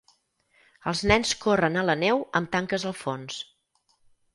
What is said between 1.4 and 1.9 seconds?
corren a